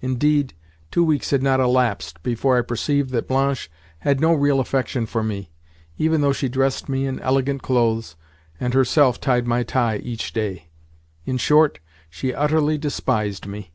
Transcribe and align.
Indeed, 0.00 0.54
two 0.90 1.04
weeks 1.04 1.28
had 1.28 1.42
not 1.42 1.60
elapsed 1.60 2.22
before 2.22 2.56
I 2.56 2.62
perceived 2.62 3.10
that 3.10 3.28
Blanche 3.28 3.70
had 3.98 4.18
no 4.18 4.32
real 4.32 4.58
affection 4.58 5.04
for 5.04 5.22
me, 5.22 5.50
even 5.98 6.22
though 6.22 6.32
she 6.32 6.48
dressed 6.48 6.88
me 6.88 7.04
in 7.06 7.20
elegant 7.20 7.60
clothes, 7.60 8.16
and 8.58 8.72
herself 8.72 9.20
tied 9.20 9.46
my 9.46 9.62
tie 9.62 9.98
each 9.98 10.32
day. 10.32 10.70
In 11.26 11.36
short, 11.36 11.80
she 12.08 12.32
utterly 12.32 12.78
despised 12.78 13.46
me. 13.46 13.72